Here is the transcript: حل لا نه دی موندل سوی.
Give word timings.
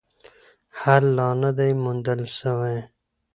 حل 0.79 1.03
لا 1.17 1.29
نه 1.41 1.51
دی 1.57 1.71
موندل 1.83 2.21
سوی. 2.37 2.77